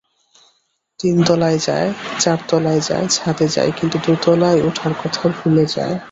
[0.99, 1.89] তিনতলায় যায়,
[2.19, 5.95] চারতলায় যায়, ছাদে যায়, কিন্তু দোতলায় ওঠার কথা ভুলে যায়।